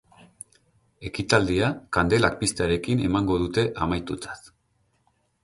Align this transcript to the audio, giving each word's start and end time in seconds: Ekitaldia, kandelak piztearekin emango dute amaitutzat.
Ekitaldia, 1.09 1.69
kandelak 1.97 2.39
piztearekin 2.41 3.05
emango 3.09 3.39
dute 3.45 3.67
amaitutzat. 3.87 4.53